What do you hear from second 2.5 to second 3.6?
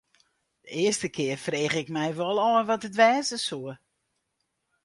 ôf wat it wêze